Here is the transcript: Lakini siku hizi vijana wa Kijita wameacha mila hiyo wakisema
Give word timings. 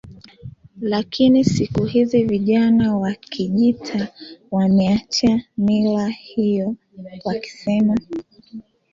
Lakini 0.81 1.43
siku 1.43 1.85
hizi 1.85 2.23
vijana 2.23 2.97
wa 2.97 3.13
Kijita 3.13 4.07
wameacha 4.51 5.41
mila 5.57 6.07
hiyo 6.09 6.75
wakisema 7.25 7.97